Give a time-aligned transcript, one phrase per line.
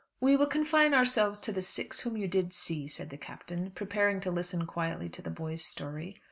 [0.19, 4.19] "We will confine ourselves to the six whom you did see," said the Captain, preparing
[4.21, 6.19] to listen quietly to the boy's story.